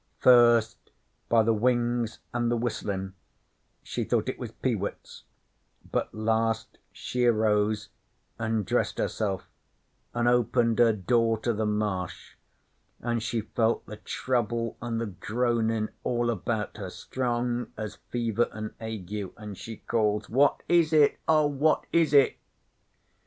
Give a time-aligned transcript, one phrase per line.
[0.17, 0.89] 'First,
[1.29, 3.13] by the wings an' the whistlin',
[3.83, 5.25] she thought it was peewits,
[5.91, 7.89] but last she arose
[8.39, 9.47] an' dressed herself,
[10.15, 12.35] an' opened her door to the Marsh,
[12.99, 18.73] an' she felt the Trouble an' the Groanin' all about her, strong as fever an'
[18.81, 21.19] ague, an' she calls: "What is it?
[21.27, 22.37] Oh, what is it?"